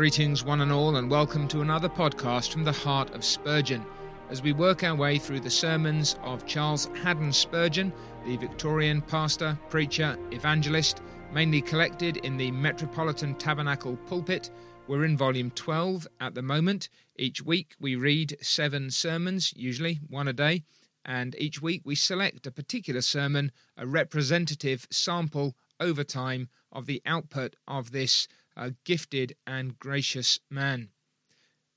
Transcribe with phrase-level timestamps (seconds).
[0.00, 3.84] Greetings, one and all, and welcome to another podcast from the heart of Spurgeon
[4.30, 7.92] as we work our way through the sermons of Charles Haddon Spurgeon,
[8.24, 11.02] the Victorian pastor, preacher, evangelist,
[11.34, 14.50] mainly collected in the Metropolitan Tabernacle pulpit.
[14.88, 16.88] We're in volume 12 at the moment.
[17.16, 20.62] Each week we read seven sermons, usually one a day,
[21.04, 27.02] and each week we select a particular sermon, a representative sample over time of the
[27.04, 28.28] output of this
[28.60, 30.90] a gifted and gracious man.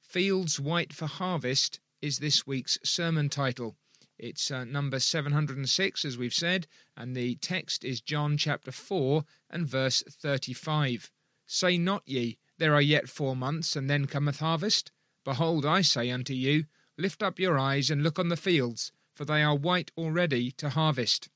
[0.02, 3.78] Fields White for Harvest is this week's sermon title.
[4.20, 9.66] It's uh, number 706, as we've said, and the text is John chapter 4 and
[9.66, 11.10] verse 35.
[11.48, 14.92] Say not ye, There are yet four months, and then cometh harvest?
[15.24, 16.66] Behold, I say unto you,
[16.98, 20.70] Lift up your eyes and look on the fields, for they are white already to
[20.70, 21.30] harvest.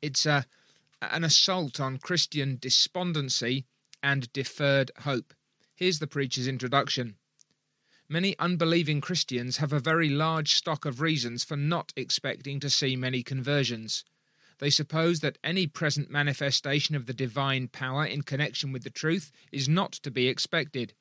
[0.00, 0.42] It's a, uh,
[1.02, 3.66] an assault on Christian despondency
[4.02, 5.34] and deferred hope.
[5.74, 7.16] Here's the preacher's introduction.
[8.08, 12.96] Many unbelieving Christians have a very large stock of reasons for not expecting to see
[12.96, 14.04] many conversions.
[14.58, 19.30] They suppose that any present manifestation of the divine power in connection with the truth
[19.52, 20.94] is not to be expected.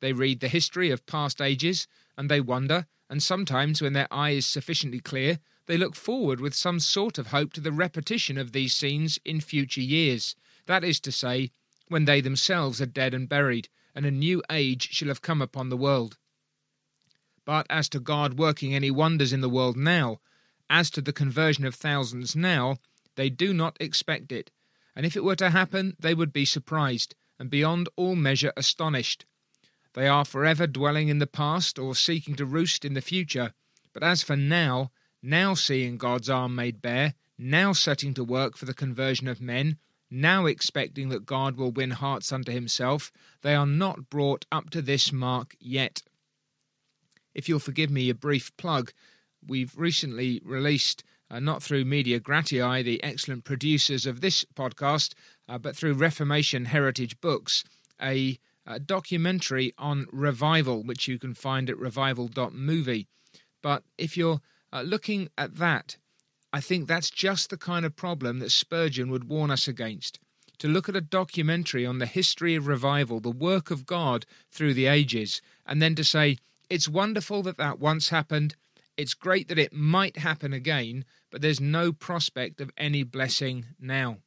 [0.00, 1.86] They read the history of past ages,
[2.18, 6.54] and they wonder, and sometimes, when their eye is sufficiently clear, they look forward with
[6.54, 10.34] some sort of hope to the repetition of these scenes in future years.
[10.66, 11.52] That is to say,
[11.90, 15.68] when they themselves are dead and buried, and a new age shall have come upon
[15.68, 16.16] the world.
[17.44, 20.20] But as to God working any wonders in the world now,
[20.70, 22.78] as to the conversion of thousands now,
[23.16, 24.52] they do not expect it,
[24.94, 29.26] and if it were to happen, they would be surprised, and beyond all measure astonished.
[29.94, 33.52] They are forever dwelling in the past, or seeking to roost in the future.
[33.92, 38.66] But as for now, now seeing God's arm made bare, now setting to work for
[38.66, 39.78] the conversion of men,
[40.10, 43.12] now expecting that God will win hearts unto himself,
[43.42, 46.02] they are not brought up to this mark yet.
[47.34, 48.92] If you'll forgive me a brief plug,
[49.46, 55.14] we've recently released, uh, not through Media Gratiae, the excellent producers of this podcast,
[55.48, 57.62] uh, but through Reformation Heritage Books,
[58.02, 63.06] a, a documentary on revival, which you can find at revival.movie.
[63.62, 64.40] But if you're
[64.72, 65.96] uh, looking at that
[66.52, 70.18] I think that's just the kind of problem that Spurgeon would warn us against.
[70.58, 74.74] To look at a documentary on the history of revival, the work of God through
[74.74, 76.38] the ages, and then to say,
[76.68, 78.56] it's wonderful that that once happened,
[78.96, 84.18] it's great that it might happen again, but there's no prospect of any blessing now.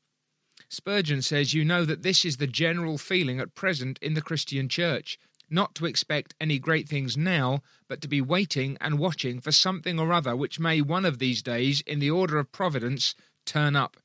[0.70, 4.68] Spurgeon says, You know that this is the general feeling at present in the Christian
[4.68, 5.20] church
[5.54, 10.00] not to expect any great things now, but to be waiting and watching for something
[10.00, 13.16] or other which may one of these days, in the order of providence,
[13.46, 13.98] turn up.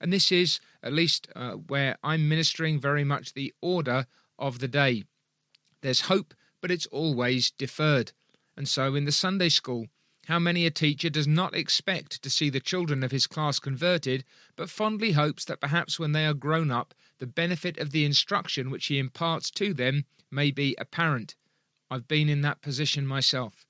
[0.00, 4.06] And this is, at least uh, where I'm ministering, very much the order
[4.38, 5.04] of the day.
[5.82, 8.12] There's hope, but it's always deferred.
[8.56, 9.86] And so in the Sunday school,
[10.26, 14.24] how many a teacher does not expect to see the children of his class converted,
[14.56, 18.70] but fondly hopes that perhaps when they are grown up, the benefit of the instruction
[18.70, 21.36] which he imparts to them may be apparent.
[21.90, 23.64] I've been in that position myself.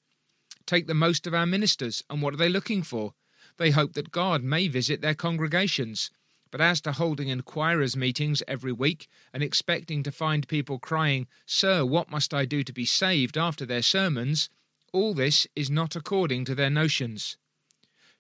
[0.66, 3.12] Take the most of our ministers, and what are they looking for?
[3.58, 6.10] They hope that God may visit their congregations.
[6.50, 11.84] But as to holding inquirers' meetings every week and expecting to find people crying, Sir,
[11.84, 14.48] what must I do to be saved after their sermons?
[14.92, 17.36] All this is not according to their notions.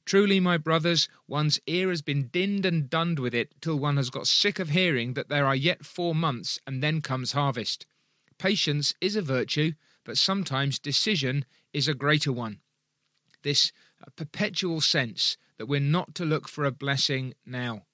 [0.04, 4.10] Truly, my brothers, one's ear has been dinned and dunned with it till one has
[4.10, 7.86] got sick of hearing that there are yet four months and then comes harvest.
[8.44, 9.72] Patience is a virtue,
[10.04, 12.58] but sometimes decision is a greater one.
[13.42, 13.72] This
[14.02, 17.86] uh, perpetual sense that we're not to look for a blessing now.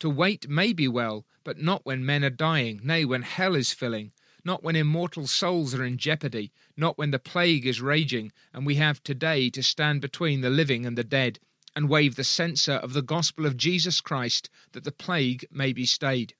[0.00, 3.72] To wait may be well, but not when men are dying, nay, when hell is
[3.72, 4.12] filling,
[4.44, 8.74] not when immortal souls are in jeopardy, not when the plague is raging, and we
[8.74, 11.38] have today to stand between the living and the dead,
[11.74, 15.86] and wave the censer of the gospel of Jesus Christ, that the plague may be
[15.86, 16.34] stayed.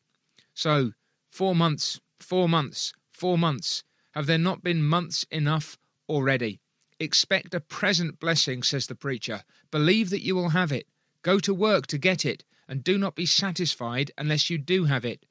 [0.52, 0.92] So,
[1.30, 3.84] four months, four months, Four months.
[4.10, 5.78] Have there not been months enough
[6.08, 6.58] already?
[6.98, 9.44] Expect a present blessing, says the preacher.
[9.70, 10.88] Believe that you will have it.
[11.22, 15.04] Go to work to get it, and do not be satisfied unless you do have
[15.04, 15.26] it.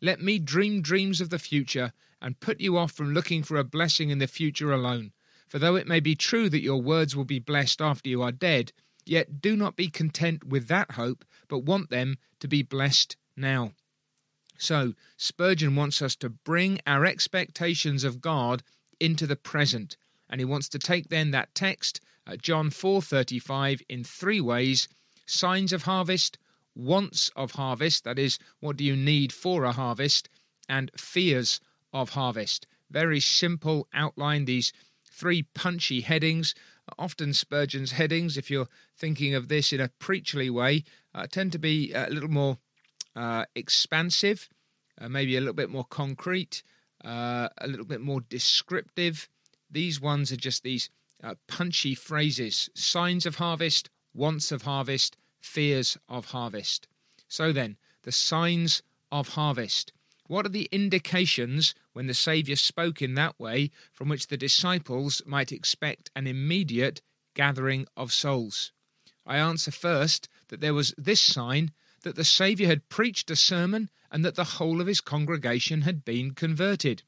[0.00, 1.92] Let me dream dreams of the future,
[2.22, 5.10] and put you off from looking for a blessing in the future alone.
[5.48, 8.32] For though it may be true that your words will be blessed after you are
[8.32, 8.72] dead,
[9.04, 13.72] yet do not be content with that hope, but want them to be blessed now.
[14.64, 18.62] So, Spurgeon wants us to bring our expectations of God
[18.98, 19.98] into the present,
[20.30, 24.88] and he wants to take then that text, uh, John 4:35 in three ways:
[25.26, 26.38] signs of harvest,
[26.74, 30.30] wants of harvest, that is, what do you need for a harvest,
[30.66, 31.60] and fears
[31.92, 32.66] of harvest.
[32.88, 34.72] very simple outline, these
[35.04, 36.54] three punchy headings.
[36.98, 40.84] Often Spurgeon's headings, if you're thinking of this in a preacherly way,
[41.14, 42.56] uh, tend to be a little more
[43.16, 44.48] uh, expansive,
[45.00, 46.62] uh, maybe a little bit more concrete,
[47.04, 49.28] uh, a little bit more descriptive.
[49.70, 50.90] These ones are just these
[51.22, 56.88] uh, punchy phrases signs of harvest, wants of harvest, fears of harvest.
[57.28, 59.92] So then, the signs of harvest.
[60.26, 65.20] What are the indications when the Saviour spoke in that way from which the disciples
[65.26, 67.02] might expect an immediate
[67.34, 68.72] gathering of souls?
[69.26, 71.72] I answer first that there was this sign
[72.04, 76.04] that the Saviour had preached a sermon and that the whole of his congregation had
[76.04, 77.02] been converted.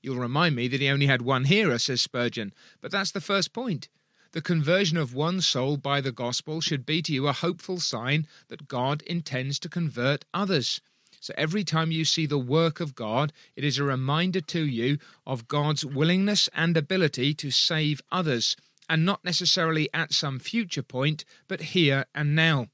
[0.00, 3.52] You'll remind me that he only had one hearer, says Spurgeon, but that's the first
[3.52, 3.88] point.
[4.32, 8.26] The conversion of one soul by the gospel should be to you a hopeful sign
[8.48, 10.80] that God intends to convert others.
[11.20, 14.98] So every time you see the work of God, it is a reminder to you
[15.26, 18.54] of God's willingness and ability to save others,
[18.88, 22.68] and not necessarily at some future point, but here and now.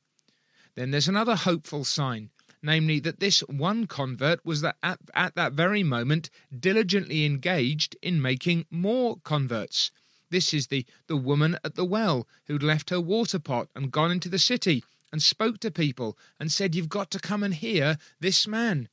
[0.74, 2.30] Then there's another hopeful sign,
[2.62, 8.20] namely that this one convert was that at, at that very moment diligently engaged in
[8.20, 9.90] making more converts.
[10.30, 14.10] This is the, the woman at the well who'd left her water pot and gone
[14.10, 14.82] into the city
[15.12, 18.88] and spoke to people and said, You've got to come and hear this man.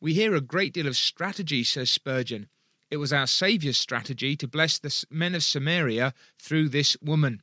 [0.00, 2.48] We hear a great deal of strategy, says Spurgeon.
[2.90, 7.42] It was our Saviour's strategy to bless the men of Samaria through this woman.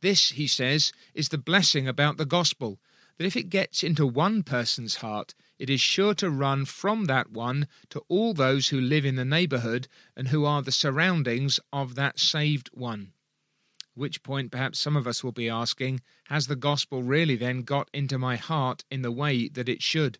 [0.00, 2.78] This, he says, is the blessing about the gospel
[3.16, 7.32] that if it gets into one person's heart, it is sure to run from that
[7.32, 11.96] one to all those who live in the neighbourhood and who are the surroundings of
[11.96, 13.12] that saved one
[13.98, 17.90] which point perhaps some of us will be asking, has the gospel really then got
[17.92, 20.18] into my heart in the way that it should?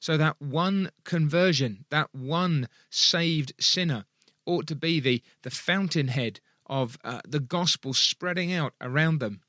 [0.00, 4.04] So that one conversion, that one saved sinner,
[4.44, 9.40] ought to be the, the fountainhead of uh, the gospel spreading out around them.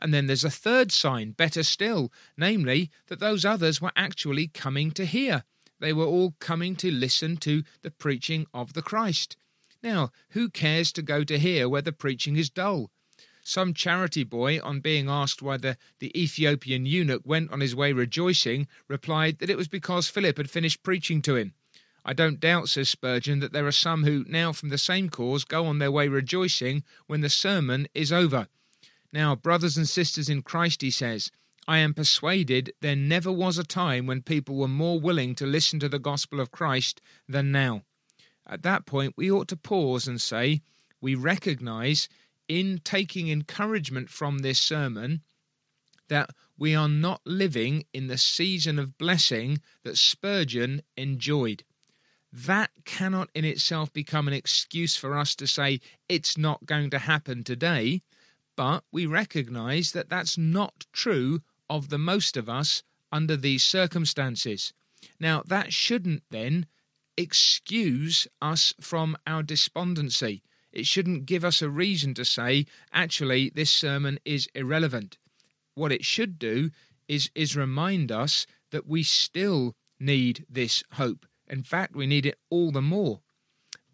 [0.00, 4.90] And then there's a third sign, better still, namely that those others were actually coming
[4.92, 5.44] to hear.
[5.80, 9.36] They were all coming to listen to the preaching of the Christ.
[9.82, 12.90] Now, who cares to go to hear where the preaching is dull?
[13.42, 17.92] Some charity boy, on being asked why the, the Ethiopian eunuch went on his way
[17.92, 21.54] rejoicing, replied that it was because Philip had finished preaching to him.
[22.08, 25.44] I don't doubt, says Spurgeon, that there are some who now from the same cause
[25.44, 28.48] go on their way rejoicing when the sermon is over.
[29.12, 31.30] Now, brothers and sisters in Christ, he says,
[31.66, 35.78] I am persuaded there never was a time when people were more willing to listen
[35.80, 37.82] to the gospel of Christ than now.
[38.46, 40.62] At that point, we ought to pause and say,
[41.02, 42.08] We recognize
[42.48, 45.20] in taking encouragement from this sermon
[46.08, 51.64] that we are not living in the season of blessing that Spurgeon enjoyed.
[52.32, 56.98] That cannot in itself become an excuse for us to say it's not going to
[56.98, 58.02] happen today,
[58.54, 61.40] but we recognize that that's not true
[61.70, 64.74] of the most of us under these circumstances.
[65.18, 66.66] Now, that shouldn't then
[67.16, 70.42] excuse us from our despondency.
[70.70, 75.18] It shouldn't give us a reason to say, actually, this sermon is irrelevant.
[75.74, 76.70] What it should do
[77.06, 81.26] is, is remind us that we still need this hope.
[81.48, 83.20] In fact, we need it all the more.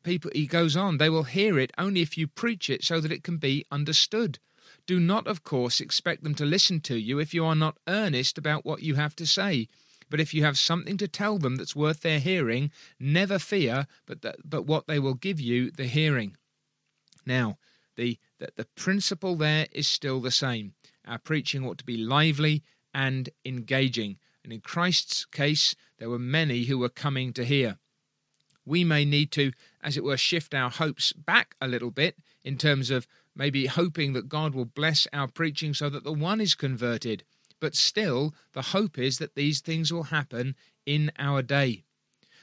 [0.02, 3.12] People, he goes on, they will hear it only if you preach it so that
[3.12, 4.38] it can be understood.
[4.87, 8.37] Do not, of course, expect them to listen to you if you are not earnest
[8.37, 9.68] about what you have to say.
[10.11, 12.70] But if you have something to tell them that's worth their hearing,
[13.00, 16.37] never fear but that, but what they will give you the hearing.
[17.25, 17.58] Now,
[17.96, 20.75] the, the, the principle there is still the same.
[21.06, 24.18] Our preaching ought to be lively and engaging.
[24.45, 27.79] And in Christ's case, there were many who were coming to hear.
[28.67, 32.57] We may need to, as it were, shift our hopes back a little bit in
[32.57, 36.55] terms of maybe hoping that God will bless our preaching so that the one is
[36.55, 37.25] converted.
[37.61, 40.55] But still, the hope is that these things will happen
[40.87, 41.85] in our day.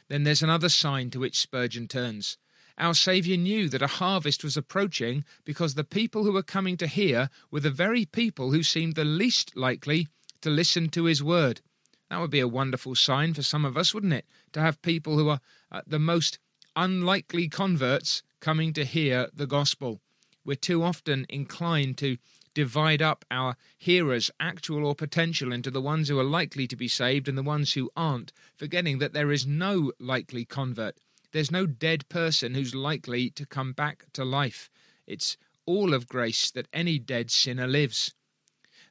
[0.10, 2.38] Then there's another sign to which Spurgeon turns.
[2.77, 6.88] Our Saviour knew that a harvest was approaching because the people who were coming to
[6.88, 10.08] hear were the very people who seemed the least likely
[10.41, 11.62] to listen to his word.
[12.11, 14.25] That would be a wonderful sign for some of us, wouldn't it?
[14.51, 15.39] To have people who are
[15.71, 16.39] uh, the most
[16.75, 20.01] unlikely converts coming to hear the gospel.
[20.43, 22.17] We're too often inclined to
[22.53, 26.89] divide up our hearers, actual or potential, into the ones who are likely to be
[26.89, 30.97] saved and the ones who aren't, forgetting that there is no likely convert.
[31.31, 34.69] There's no dead person who's likely to come back to life.
[35.07, 38.13] It's all of grace that any dead sinner lives.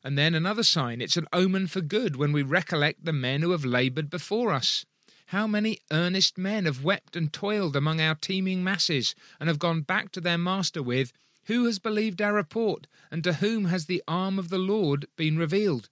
[0.02, 3.50] And then another sign it's an omen for good when we recollect the men who
[3.50, 4.86] have laboured before us.
[5.26, 9.82] How many earnest men have wept and toiled among our teeming masses, and have gone
[9.82, 11.12] back to their master with,
[11.44, 15.36] Who has believed our report, and to whom has the arm of the Lord been
[15.36, 15.88] revealed?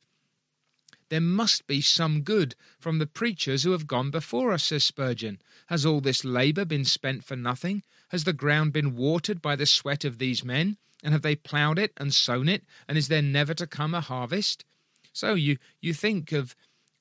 [1.08, 5.40] There must be some good from the preachers who have gone before us, says Spurgeon.
[5.66, 7.82] Has all this labour been spent for nothing?
[8.08, 10.76] Has the ground been watered by the sweat of these men?
[11.02, 12.64] And have they ploughed it and sown it?
[12.88, 14.64] And is there never to come a harvest?
[15.12, 16.54] So you, you think of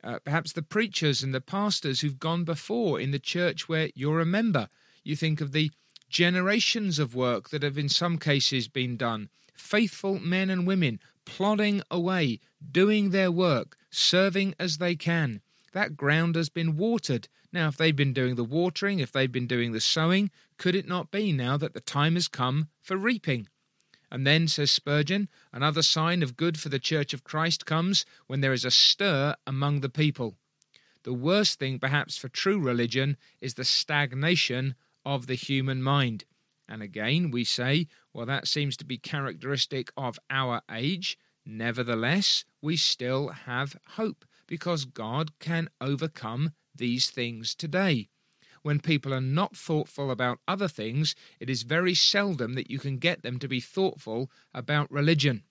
[0.04, 4.20] uh, perhaps the preachers and the pastors who've gone before in the church where you're
[4.20, 4.70] a member.
[5.04, 5.72] You think of the
[6.10, 9.30] generations of work that have in some cases been done.
[9.56, 12.40] Faithful men and women plodding away,
[12.72, 15.42] doing their work, serving as they can.
[15.74, 17.28] That ground has been watered.
[17.52, 20.88] Now, if they've been doing the watering, if they've been doing the sowing, could it
[20.88, 23.48] not be now that the time has come for reaping?
[24.10, 28.42] And then, says Spurgeon, another sign of good for the Church of Christ comes when
[28.42, 30.36] there is a stir among the people.
[31.04, 36.26] The worst thing, perhaps, for true religion is the stagnation of the human mind.
[36.70, 41.18] And again, we say, well, that seems to be characteristic of our age.
[41.46, 48.10] Nevertheless, we still have hope because God can overcome these things today.
[48.68, 52.98] When people are not thoughtful about other things, it is very seldom that you can
[52.98, 55.44] get them to be thoughtful about religion.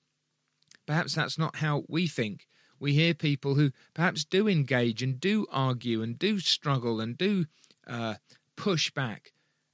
[0.84, 2.46] Perhaps that's not how we think.
[2.78, 7.46] We hear people who perhaps do engage and do argue and do struggle and do
[7.86, 8.16] uh,
[8.54, 9.32] push back.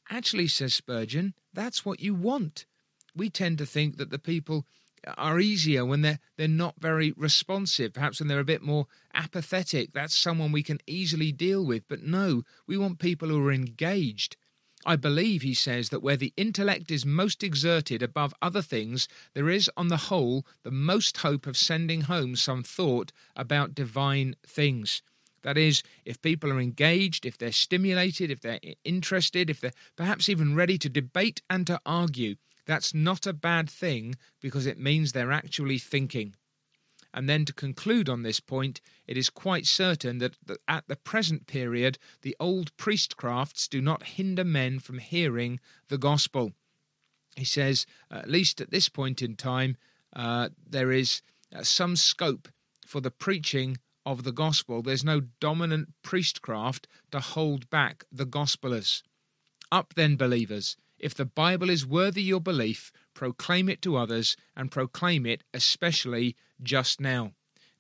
[0.09, 2.65] Actually, says Spurgeon, that's what you want.
[3.13, 4.67] We tend to think that the people
[5.19, 9.93] are easier when they're they're not very responsive perhaps when they're a bit more apathetic.
[9.93, 11.89] That's someone we can easily deal with.
[11.89, 14.37] But no we want people who are engaged.
[14.85, 19.49] I believe, he says, that where the intellect is most exerted above other things, there
[19.49, 25.03] is, on the whole, the most hope of sending home some thought about divine things.
[25.43, 30.29] That is, if people are engaged, if they're stimulated, if they're interested, if they're perhaps
[30.29, 35.13] even ready to debate and to argue, that's not a bad thing because it means
[35.13, 36.35] they're actually thinking.
[37.15, 41.47] And then to conclude on this point, it is quite certain that, at the present
[41.47, 46.53] period, the old priestcrafts do not hinder men from hearing the gospel.
[47.37, 49.77] He says, at least at this point in time,
[50.15, 51.23] uh, there is
[51.55, 52.49] uh, some scope
[52.87, 54.83] for the preaching of the gospel.
[54.83, 59.03] There's no dominant priestcraft to hold back the gospelers.
[59.71, 64.71] Up then, believers, if the Bible is worthy your belief, proclaim it to others and
[64.71, 67.33] proclaim it especially just now.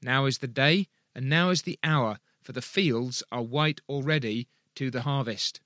[0.02, 4.48] Now is the day, and now is the hour, for the fields are white already
[4.74, 5.60] to the harvest.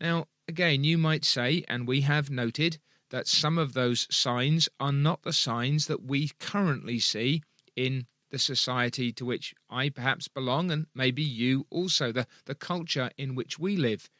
[0.00, 2.78] Now, again, you might say, and we have noted,
[3.10, 7.42] that some of those signs are not the signs that we currently see
[7.76, 13.10] in the society to which I perhaps belong, and maybe you also, the, the culture
[13.16, 14.10] in which we live.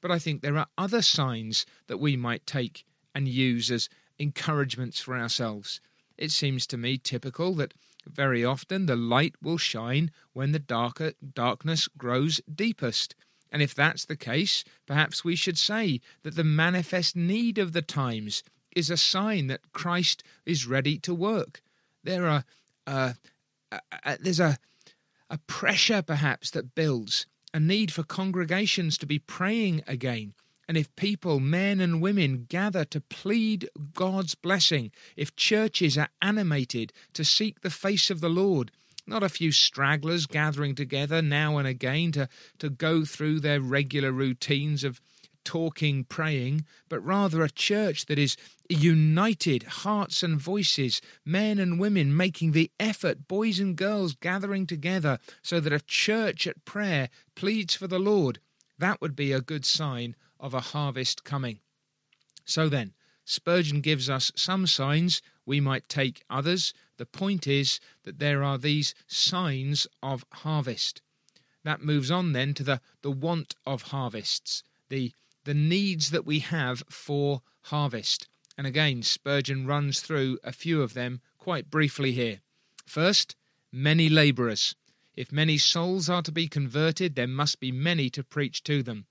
[0.00, 3.88] But I think there are other signs that we might take and use as
[4.18, 5.80] encouragements for ourselves.
[6.16, 7.74] It seems to me typical that
[8.06, 13.14] very often the light will shine when the darker darkness grows deepest.
[13.50, 17.82] And if that's the case, perhaps we should say that the manifest need of the
[17.82, 18.42] times
[18.74, 21.62] is a sign that Christ is ready to work.
[22.04, 22.44] There are
[22.86, 23.14] uh,
[23.72, 24.58] uh, there's a
[25.28, 30.34] a pressure perhaps that builds a need for congregations to be praying again.
[30.68, 36.92] And if people, men and women, gather to plead God's blessing, if churches are animated
[37.14, 38.70] to seek the face of the Lord,
[39.04, 42.28] not a few stragglers gathering together now and again to,
[42.60, 45.00] to go through their regular routines of
[45.44, 48.36] talking, praying, but rather a church that is
[48.68, 55.18] united, hearts and voices, men and women making the effort, boys and girls gathering together,
[55.42, 58.38] so that a church at prayer pleads for the Lord.
[58.78, 61.60] That would be a good sign of a harvest coming.
[62.44, 62.94] So then,
[63.24, 66.72] Spurgeon gives us some signs, we might take others.
[66.96, 71.02] The point is that there are these signs of harvest.
[71.62, 75.12] That moves on then to the, the want of harvests, the
[75.44, 78.28] the needs that we have for harvest.
[78.56, 82.40] And again, Spurgeon runs through a few of them quite briefly here.
[82.86, 83.36] First,
[83.72, 84.74] many labourers.
[85.16, 89.06] If many souls are to be converted, there must be many to preach to them.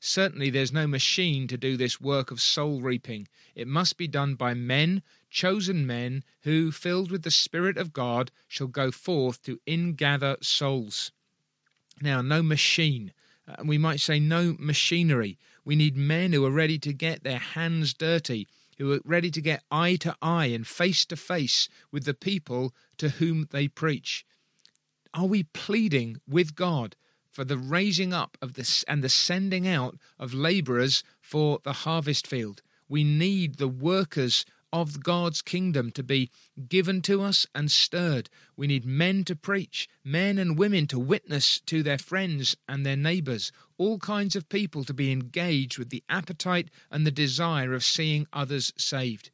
[0.00, 3.26] Certainly, there's no machine to do this work of soul reaping.
[3.54, 8.30] It must be done by men, chosen men, who, filled with the Spirit of God,
[8.46, 11.10] shall go forth to ingather souls.
[12.02, 13.12] Now, no machine,
[13.46, 15.38] and uh, we might say no machinery.
[15.64, 19.40] We need men who are ready to get their hands dirty, who are ready to
[19.40, 24.26] get eye to eye and face to face with the people to whom they preach.
[25.12, 26.96] Are we pleading with God
[27.34, 32.28] for the raising up of this and the sending out of laborers for the harvest
[32.28, 32.62] field.
[32.88, 34.44] We need the workers
[34.74, 36.32] of God's kingdom to be
[36.68, 38.28] given to us and stirred.
[38.56, 42.96] We need men to preach, men and women to witness to their friends and their
[42.96, 47.84] neighbours, all kinds of people to be engaged with the appetite and the desire of
[47.84, 49.30] seeing others saved.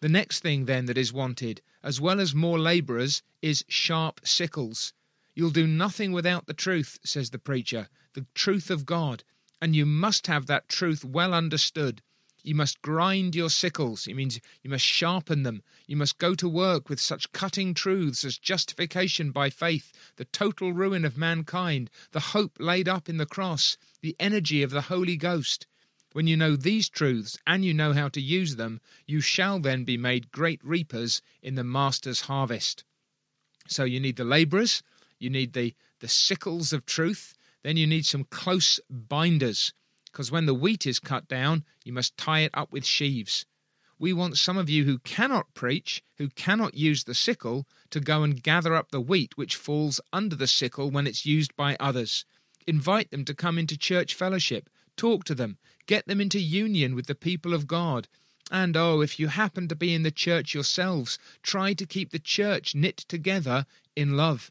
[0.00, 4.94] The next thing, then, that is wanted, as well as more labourers, is sharp sickles.
[5.34, 9.22] You'll do nothing without the truth, says the preacher, the truth of God,
[9.60, 12.00] and you must have that truth well understood.
[12.44, 14.08] You must grind your sickles.
[14.08, 15.62] It means you must sharpen them.
[15.86, 20.72] You must go to work with such cutting truths as justification by faith, the total
[20.72, 25.16] ruin of mankind, the hope laid up in the cross, the energy of the Holy
[25.16, 25.68] Ghost.
[26.14, 29.84] When you know these truths and you know how to use them, you shall then
[29.84, 32.82] be made great reapers in the Master's harvest.
[33.68, 34.82] So you need the labourers,
[35.20, 39.72] you need the, the sickles of truth, then you need some close binders
[40.12, 43.46] because when the wheat is cut down, you must tie it up with sheaves.
[43.98, 48.22] We want some of you who cannot preach, who cannot use the sickle, to go
[48.22, 52.26] and gather up the wheat which falls under the sickle when it's used by others.
[52.66, 57.06] Invite them to come into church fellowship, talk to them, get them into union with
[57.06, 58.06] the people of God.
[58.50, 62.18] And oh, if you happen to be in the church yourselves, try to keep the
[62.18, 63.64] church knit together
[63.96, 64.50] in love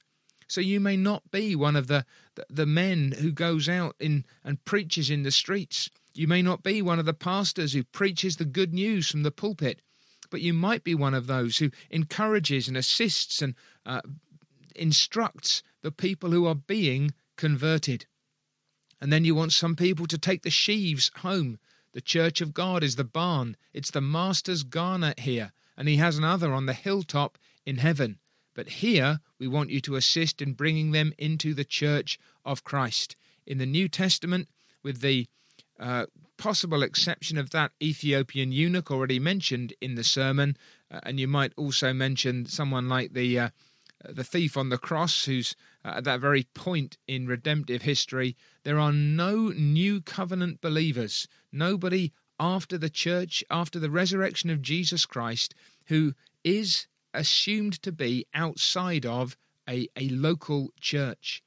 [0.51, 2.05] so you may not be one of the,
[2.49, 5.89] the, men who goes out in and preaches in the streets.
[6.13, 9.31] You may not be one of the pastors who preaches the good news from the
[9.31, 9.81] pulpit,
[10.29, 13.55] but you might be one of those who encourages and assists and
[13.85, 14.01] uh,
[14.75, 18.05] instructs the people who are being converted.
[18.99, 21.59] And then you want some people to take the sheaves home.
[21.93, 26.17] The church of God is the barn, it's the master's garner here, and he has
[26.17, 28.19] another on the hilltop in heaven.
[28.53, 33.15] But here we want you to assist in bringing them into the church of Christ.
[33.45, 34.49] In the New Testament,
[34.83, 35.27] with the
[35.79, 36.05] uh,
[36.37, 40.57] possible exception of that Ethiopian eunuch already mentioned in the sermon,
[40.89, 43.49] uh, and you might also mention someone like the uh,
[44.03, 48.35] the thief on the cross, who's uh, at that very point in redemptive history.
[48.63, 55.05] There are no new covenant believers, nobody after the church, after the resurrection of Jesus
[55.05, 55.53] Christ,
[55.85, 61.43] who is assumed to be outside of a, a local church.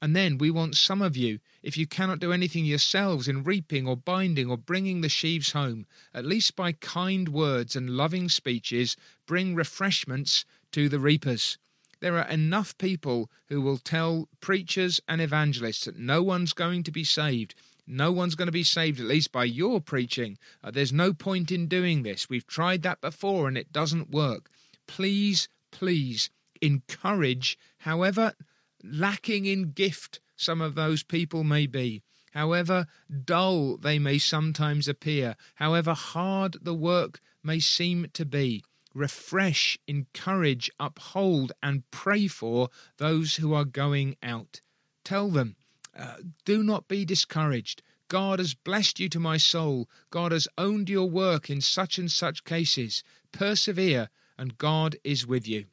[0.00, 3.88] And then we want some of you, if you cannot do anything yourselves in reaping
[3.88, 8.96] or binding or bringing the sheaves home, at least by kind words and loving speeches,
[9.26, 11.58] bring refreshments to the reapers.
[12.00, 16.92] There are enough people who will tell preachers and evangelists that no one's going to
[16.92, 17.56] be saved.
[17.84, 20.38] No one's going to be saved, at least by your preaching.
[20.62, 22.28] Uh, there's no point in doing this.
[22.28, 24.48] We've tried that before and it doesn't work
[24.88, 28.32] please, please encourage, however
[28.82, 32.86] lacking in gift some of those people may be, however
[33.24, 38.64] dull they may sometimes appear, however hard the work may seem to be.
[38.94, 44.60] Refresh, encourage, uphold, and pray for those who are going out.
[45.04, 45.56] Tell them,
[45.96, 47.82] uh, do not be discouraged.
[48.08, 49.88] God has blessed you to my soul.
[50.10, 53.02] God has owned your work in such and such cases.
[53.32, 55.66] Persevere and God is with you.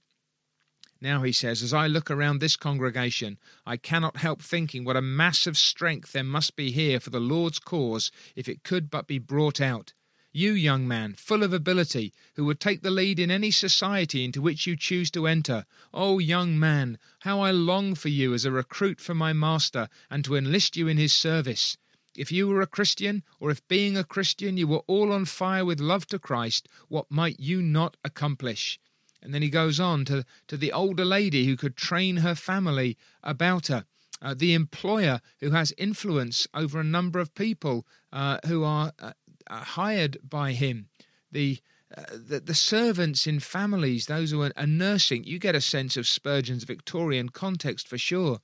[1.01, 5.01] Now, he says, as I look around this congregation, I cannot help thinking what a
[5.01, 9.19] massive strength there must be here for the Lord's cause if it could but be
[9.19, 9.93] brought out.
[10.32, 14.41] You, young man, full of ability, who would take the lead in any society into
[14.41, 15.65] which you choose to enter.
[15.93, 20.25] Oh, young man, how I long for you as a recruit for my master, and
[20.25, 21.78] to enlist you in his service.
[22.17, 25.65] If you were a Christian, or if being a Christian you were all on fire
[25.65, 28.80] with love to Christ, what might you not accomplish?
[29.21, 32.97] And then he goes on to, to the older lady who could train her family
[33.23, 33.86] about her,
[34.21, 39.13] uh, the employer who has influence over a number of people uh, who are uh,
[39.49, 40.88] uh hired by him,
[41.32, 41.60] the,
[41.95, 45.23] uh, the, the servants in families, those who are, are nursing.
[45.23, 48.39] You get a sense of Spurgeon's Victorian context for sure.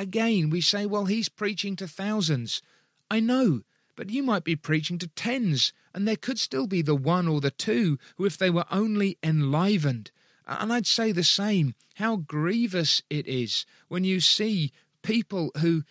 [0.00, 2.62] Again, we say, well, he's preaching to thousands.
[3.10, 3.60] I know,
[3.96, 7.42] but you might be preaching to tens, and there could still be the one or
[7.42, 10.10] the two who, if they were only enlivened,
[10.46, 15.82] and I'd say the same, how grievous it is when you see people who,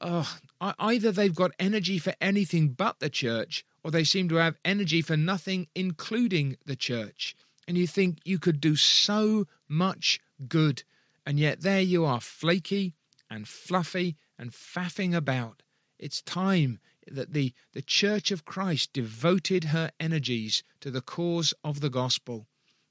[0.00, 4.56] oh, either they've got energy for anything but the church, or they seem to have
[4.64, 7.34] energy for nothing, including the church.
[7.66, 10.84] And you think you could do so much good,
[11.26, 12.94] and yet there you are, flaky,
[13.30, 15.62] and fluffy and faffing about.
[15.98, 21.80] It's time that the, the Church of Christ devoted her energies to the cause of
[21.80, 22.46] the gospel.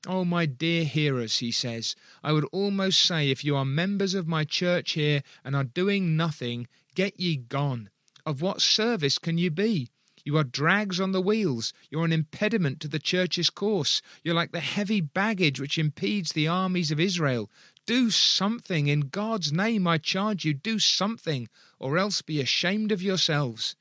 [0.07, 4.27] Oh, my dear hearers, he says, I would almost say if you are members of
[4.27, 7.89] my church here and are doing nothing, get ye gone.
[8.25, 9.89] Of what service can you be?
[10.23, 11.71] You are drags on the wheels.
[11.91, 14.01] You're an impediment to the church's course.
[14.23, 17.49] You're like the heavy baggage which impedes the armies of Israel.
[17.85, 18.87] Do something.
[18.87, 21.47] In God's name, I charge you, do something,
[21.79, 23.75] or else be ashamed of yourselves.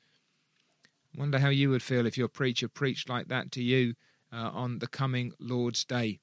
[1.17, 3.95] Wonder how you would feel if your preacher preached like that to you
[4.33, 6.19] uh, on the coming Lord's Day.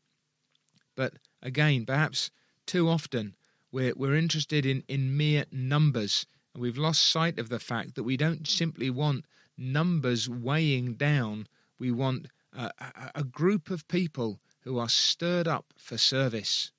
[0.95, 2.29] But again, perhaps
[2.65, 3.35] too often
[3.71, 8.03] we're, we're interested in, in mere numbers, and we've lost sight of the fact that
[8.03, 9.25] we don't simply want
[9.57, 11.47] numbers weighing down,
[11.79, 12.71] we want a,
[13.15, 16.71] a group of people who are stirred up for service.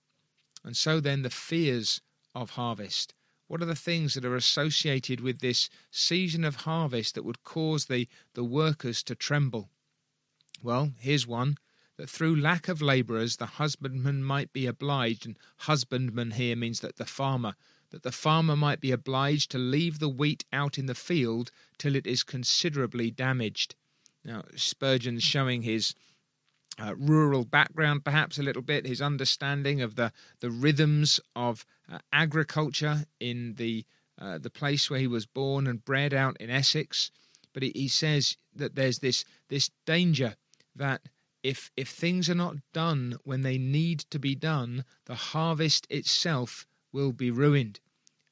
[0.64, 2.00] And so then the fears
[2.34, 3.14] of harvest.
[3.48, 7.86] What are the things that are associated with this season of harvest that would cause
[7.86, 9.68] the, the workers to tremble?
[10.62, 11.56] Well, here's one
[11.98, 16.96] that through lack of labourers the husbandman might be obliged, and husbandman here means that
[16.96, 17.54] the farmer,
[17.90, 21.94] that the farmer might be obliged to leave the wheat out in the field till
[21.94, 23.74] it is considerably damaged.
[24.24, 25.94] Now, Spurgeon's showing his
[26.78, 31.98] uh, rural background, perhaps a little bit, his understanding of the, the rhythms of uh,
[32.12, 33.84] agriculture in the,
[34.20, 37.10] uh, the place where he was born and bred out in Essex.
[37.52, 40.36] But he, he says that there's this, this danger
[40.76, 41.02] that
[41.42, 46.66] if if things are not done when they need to be done, the harvest itself
[46.92, 47.80] will be ruined.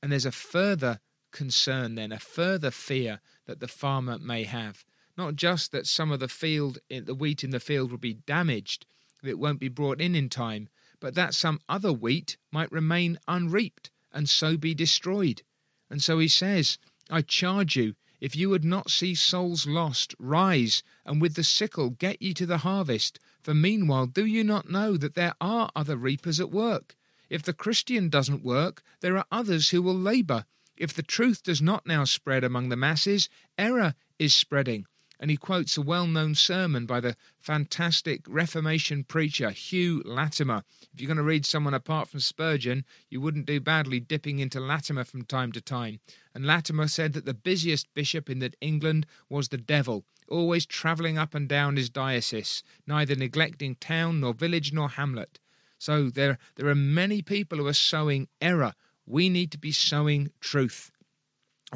[0.02, 1.00] And there's a further
[1.32, 4.84] concern then, a further fear that the farmer may have.
[5.20, 8.14] Not just that some of the field, eh, the wheat in the field will be
[8.14, 8.86] damaged,
[9.22, 13.90] that won't be brought in in time, but that some other wheat might remain unreaped
[14.12, 15.42] and so be destroyed.
[15.90, 16.78] And so he says,
[17.10, 21.90] I charge you, if you would not see souls lost, rise, and with the sickle
[21.90, 23.20] get ye to the harvest.
[23.42, 26.96] For meanwhile, do you not know that there are other reapers at work?
[27.28, 30.46] If the Christian doesn't work, there are others who will labour.
[30.78, 33.28] If the truth does not now spread among the masses,
[33.58, 34.86] error is spreading
[35.20, 40.64] and he quotes a well known sermon by the fantastic Reformation preacher Hugh Latimer.
[40.94, 44.58] If you're going to read someone apart from Spurgeon, you wouldn't do badly dipping into
[44.58, 46.00] Latimer from time to time.
[46.34, 51.18] And Latimer said that the busiest bishop in that England was the devil, always travelling
[51.18, 55.38] up and down his diocese, neither neglecting town nor village nor hamlet.
[55.76, 58.72] So there, there are many people who are sowing error.
[59.04, 60.90] We need to be sowing truth,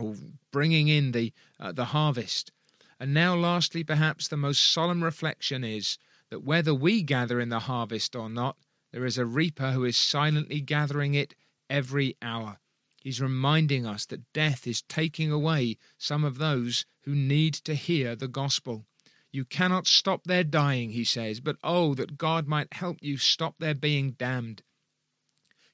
[0.01, 0.15] or
[0.51, 2.53] bringing in the uh, the harvest.
[3.01, 5.99] And now, lastly, perhaps the most solemn reflection is
[6.31, 8.57] that whether we gather in the harvest or not,
[8.93, 11.35] there is a reaper who is silently gathering it
[11.69, 12.59] every hour.
[13.03, 18.17] He's reminding us that death is taking away some of those who need to hear
[18.17, 18.87] the gospel.
[19.31, 23.57] You cannot stop their dying, he says, but oh, that God might help you stop
[23.59, 24.63] their being damned.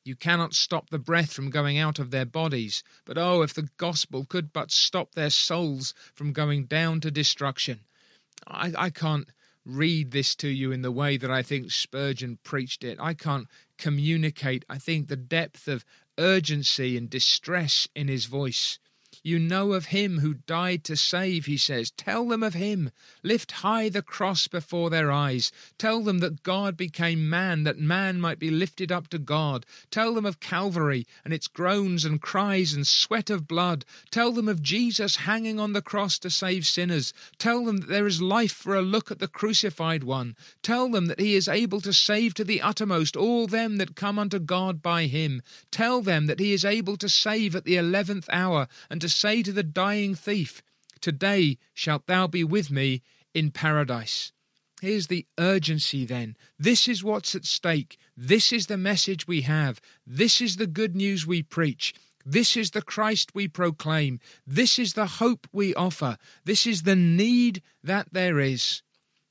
[0.04, 3.68] You cannot stop the breath from going out of their bodies, but oh, if the
[3.76, 7.80] gospel could but stop their souls from going down to destruction.
[8.46, 9.28] I, I can't
[9.66, 12.98] read this to you in the way that I think Spurgeon preached it.
[13.00, 15.84] I can't communicate, I think, the depth of
[16.18, 18.78] urgency and distress in his voice.
[19.22, 21.90] You know of him who died to save, he says.
[21.90, 22.90] Tell them of him.
[23.22, 25.52] Lift high the cross before their eyes.
[25.76, 29.66] Tell them that God became man, that man might be lifted up to God.
[29.90, 33.84] Tell them of Calvary and its groans and cries and sweat of blood.
[34.10, 37.12] Tell them of Jesus hanging on the cross to save sinners.
[37.36, 40.34] Tell them that there is life for a look at the crucified one.
[40.62, 44.18] Tell them that he is able to save to the uttermost all them that come
[44.18, 45.42] unto God by him.
[45.70, 49.42] Tell them that he is able to save at the eleventh hour and to say
[49.42, 50.62] to the dying thief,
[51.00, 53.02] Today shalt thou be with me
[53.34, 54.32] in paradise.
[54.80, 56.36] Here's the urgency then.
[56.58, 57.98] This is what's at stake.
[58.16, 59.80] This is the message we have.
[60.06, 61.94] This is the good news we preach.
[62.24, 64.20] This is the Christ we proclaim.
[64.46, 66.16] This is the hope we offer.
[66.44, 68.82] This is the need that there is.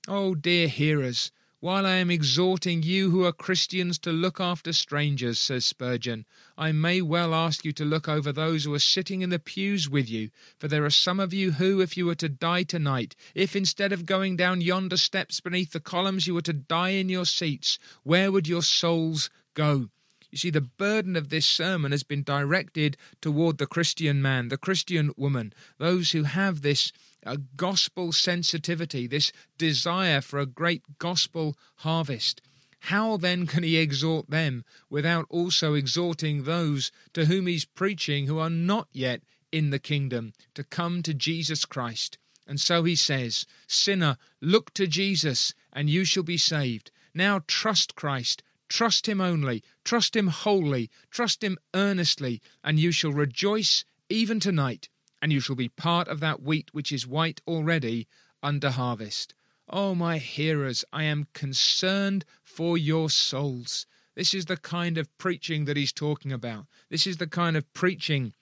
[0.07, 5.41] Oh, dear hearers, while I am exhorting you who are Christians to look after strangers,
[5.41, 6.25] says Spurgeon,
[6.57, 9.89] I may well ask you to look over those who are sitting in the pews
[9.89, 13.13] with you, for there are some of you who, if you were to die tonight,
[13.35, 17.09] if instead of going down yonder steps beneath the columns you were to die in
[17.09, 19.89] your seats, where would your souls go?
[20.31, 24.57] You see, the burden of this sermon has been directed toward the Christian man, the
[24.57, 26.91] Christian woman, those who have this
[27.23, 32.41] a gospel sensitivity, this desire for a great gospel harvest.
[32.83, 38.39] How then can he exhort them without also exhorting those to whom he's preaching who
[38.39, 42.17] are not yet in the kingdom to come to Jesus Christ?
[42.47, 46.91] And so he says, Sinner, look to Jesus, and you shall be saved.
[47.13, 48.43] Now trust Christ.
[48.69, 54.89] Trust him only, trust him wholly, trust him earnestly, and you shall rejoice even tonight,
[55.21, 58.07] and you shall be part of that wheat which is white already
[58.41, 59.33] under harvest.
[59.67, 63.85] Oh, my hearers, I am concerned for your souls.
[64.15, 66.65] This is the kind of preaching that he's talking about.
[66.89, 68.33] This is the kind of preaching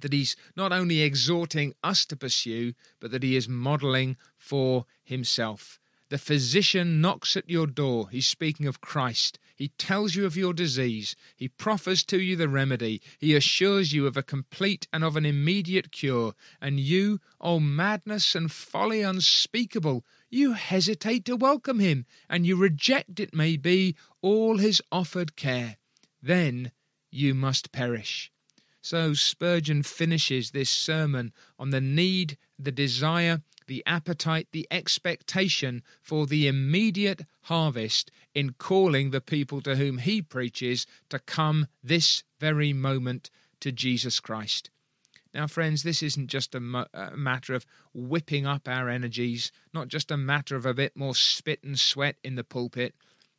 [0.00, 5.78] that he's not only exhorting us to pursue, but that he is modeling for himself.
[6.10, 8.08] The physician knocks at your door.
[8.10, 9.38] He's speaking of Christ.
[9.54, 11.14] He tells you of your disease.
[11.36, 13.00] He proffers to you the remedy.
[13.18, 16.34] He assures you of a complete and of an immediate cure.
[16.60, 23.20] And you, oh madness and folly unspeakable, you hesitate to welcome him, and you reject,
[23.20, 25.76] it may be, all his offered care.
[26.20, 26.72] Then
[27.12, 28.32] you must perish.
[28.82, 36.26] So Spurgeon finishes this sermon on the need, the desire, the appetite, the expectation for
[36.26, 42.72] the immediate harvest in calling the people to whom he preaches to come this very
[42.72, 43.30] moment
[43.60, 44.70] to Jesus Christ.
[45.32, 49.86] Now, friends, this isn't just a, mo- a, matter of whipping up our energies, not
[49.86, 52.96] just a matter of a bit more spit and sweat in the pulpit,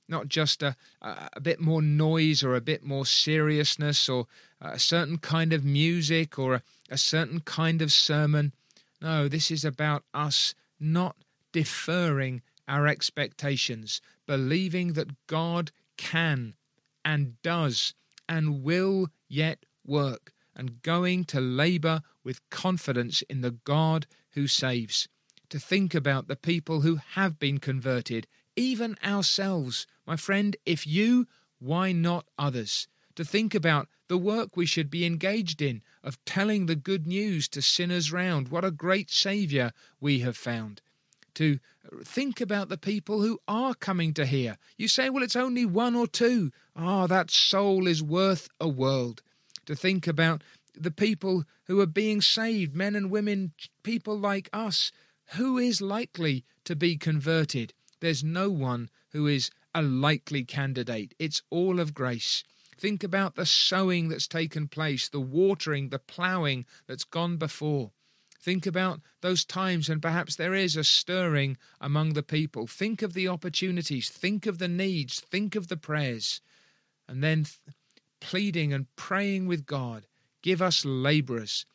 [0.08, 4.28] not just a, a bit more noise or a bit more seriousness or
[4.62, 8.54] a certain kind of music or a, a certain kind of sermon.
[9.02, 11.16] No, this is about us not
[11.52, 16.56] deferring our expectations, believing that God can
[17.04, 17.94] and does
[18.30, 25.08] and will yet work, and going to labour with confidence in the God who saves.
[25.50, 29.88] To think about the people who have been converted even ourselves.
[30.06, 31.28] My friend, if you,
[31.60, 32.88] why not others?
[33.22, 37.48] To think about the work we should be engaged in of telling the good news
[37.50, 38.50] to sinners round.
[38.50, 40.82] What a great Saviour we have found.
[41.36, 41.60] To
[42.04, 44.58] think about the people who are coming to hear.
[44.76, 46.52] You say, well, it's only one or two.
[46.76, 49.22] Ah, oh, that soul is worth a world.
[49.68, 53.52] To think about the people who are being saved, men and women,
[53.84, 54.92] people like us.
[55.36, 57.76] Who is likely to be converted?
[58.00, 61.14] There's no one who is a likely candidate.
[61.20, 62.44] It's all of grace.
[62.82, 67.92] Think about the sowing that's taken place, the watering, the ploughing that's gone before.
[68.40, 72.66] Think about those times when perhaps there is a stirring among the people.
[72.66, 76.42] Think of the opportunities, think of the needs, think of the prayers,
[77.08, 77.60] and then th-
[78.20, 80.08] pleading and praying with God.
[80.42, 81.68] Give us labourers.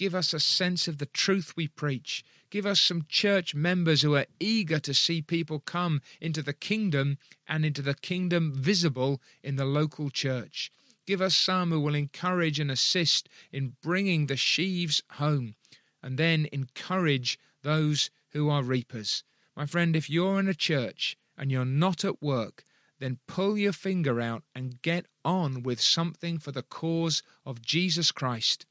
[0.00, 2.24] Give us a sense of the truth we preach.
[2.48, 7.18] Give us some church members who are eager to see people come into the kingdom
[7.46, 10.72] and into the kingdom visible in the local church.
[11.06, 15.54] Give us some who will encourage and assist in bringing the sheaves home,
[16.02, 19.22] and then encourage those who are reapers.
[19.54, 22.64] My friend, if you're in a church and you're not at work,
[23.00, 28.12] then pull your finger out and get on with something for the cause of Jesus
[28.12, 28.64] Christ.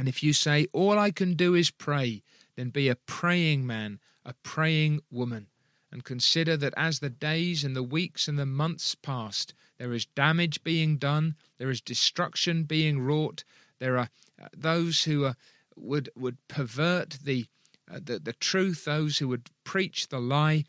[0.00, 2.22] And if you say, All I can do is pray,
[2.56, 5.48] then be a praying man, a praying woman,
[5.92, 10.06] and consider that as the days and the weeks and the months passed, there is
[10.06, 13.44] damage being done, there is destruction being wrought,
[13.78, 14.08] there are
[14.40, 15.36] uh, those who are,
[15.76, 17.44] would would pervert the,
[17.86, 20.64] uh, the the truth, those who would preach the lie,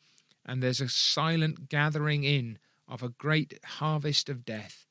[0.46, 4.86] and there's a silent gathering in of a great harvest of death.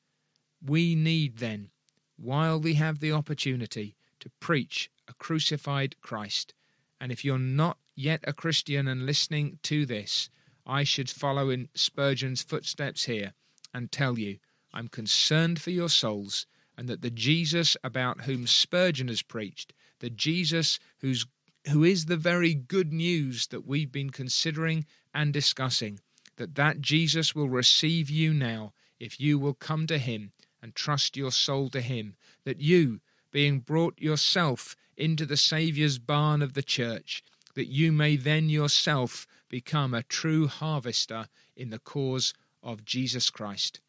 [0.65, 1.69] We need then,
[2.17, 6.53] while we have the opportunity, to preach a crucified Christ.
[6.99, 10.29] And if you're not yet a Christian and listening to this,
[10.65, 13.33] I should follow in Spurgeon's footsteps here
[13.73, 14.37] and tell you
[14.73, 16.45] I'm concerned for your souls
[16.77, 21.25] and that the Jesus about whom Spurgeon has preached, the Jesus who's
[21.69, 25.99] who is the very good news that we've been considering and discussing,
[26.37, 30.31] that that Jesus will receive you now if you will come to him
[30.61, 36.41] and trust your soul to him, that you, being brought yourself into the Saviour's barn
[36.41, 37.23] of the church,
[37.55, 43.81] that you may then yourself become a true harvester in the cause of Jesus Christ.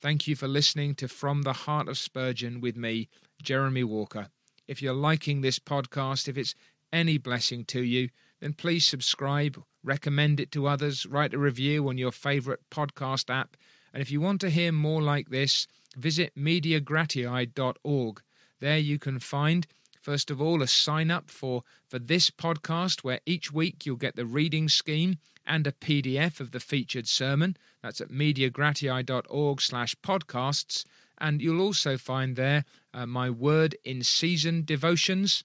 [0.00, 3.08] Thank you for listening to From the Heart of Spurgeon with me,
[3.40, 4.28] Jeremy Walker.
[4.66, 6.54] If you're liking this podcast, if it's
[6.92, 8.08] any blessing to you,
[8.40, 13.56] then please subscribe, recommend it to others, write a review on your favourite podcast app.
[13.94, 18.22] And if you want to hear more like this, visit mediagratiae.org.
[18.62, 19.66] There you can find
[20.02, 24.16] First of all, a sign up for, for this podcast, where each week you'll get
[24.16, 27.56] the reading scheme and a PDF of the featured sermon.
[27.84, 30.84] That's at mediagratiae.org slash podcasts.
[31.18, 35.44] And you'll also find there uh, my Word in Season devotions.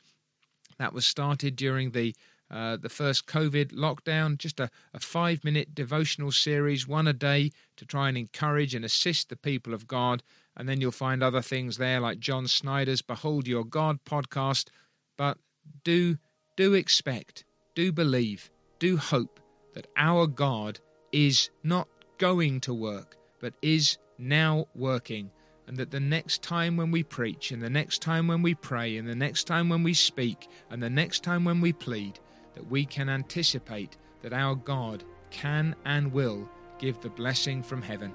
[0.79, 2.15] That was started during the
[2.49, 7.51] uh, the first COVID lockdown, just a, a five minute devotional series, one a day,
[7.75, 10.23] to try and encourage and assist the people of God.
[10.57, 14.69] And then you'll find other things there like John Snyder's Behold Your God podcast.
[15.17, 15.37] But
[15.83, 16.17] do,
[16.55, 19.39] do expect, do believe, do hope
[19.73, 20.79] that our God
[21.11, 25.29] is not going to work, but is now working
[25.67, 28.97] and that the next time when we preach, and the next time when we pray,
[28.97, 32.19] and the next time when we speak, and the next time when we plead,
[32.55, 38.13] that we can anticipate that our God can and will give the blessing from heaven.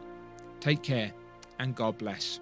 [0.60, 1.12] Take care,
[1.62, 2.40] and God bless.